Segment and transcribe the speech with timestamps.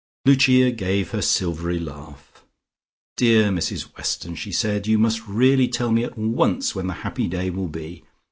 [0.25, 2.43] Lucia gave her silvery laugh.
[3.17, 7.27] "Dear Mrs Weston," she said, "you must really tell me at once when the happy
[7.27, 8.03] day will be.